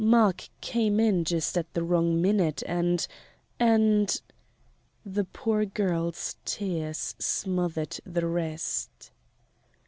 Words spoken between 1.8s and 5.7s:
wrong minute, and and" The poor